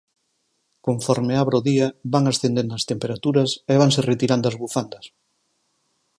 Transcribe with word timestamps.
Conforme 0.87 1.33
abre 1.37 1.55
o 1.59 1.65
día 1.69 1.87
van 2.13 2.25
ascendendo 2.27 2.73
as 2.77 2.87
temperaturas 2.91 3.49
e 3.71 3.73
vanse 3.81 4.01
retirando 4.11 4.45
as 4.47 4.57
bufandas. 4.61 5.05